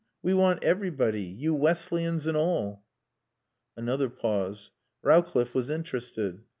[0.23, 1.21] We want everybody.
[1.21, 2.83] You Wesleyans and all."
[3.77, 4.71] Another pause.
[5.03, 6.41] Rowcliffe was interested.